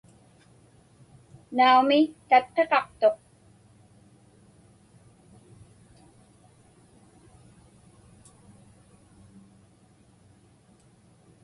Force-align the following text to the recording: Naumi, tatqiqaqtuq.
Naumi, 1.55 1.99
tatqiqaqtuq. 2.29 3.17